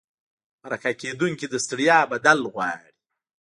[0.63, 2.91] مرکه کېدونکي د ستړیا بدل غواړي.